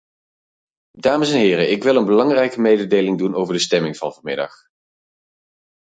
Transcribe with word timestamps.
Dames 0.99 1.31
en 1.31 1.37
heren 1.39 1.71
ik 1.71 1.83
wil 1.83 1.95
een 1.95 2.05
belangrijke 2.05 2.61
mededeling 2.61 3.17
doen 3.17 3.35
over 3.35 3.53
de 3.53 3.59
stemming 3.59 3.97
van 3.97 4.13
vanmiddag. 4.13 4.53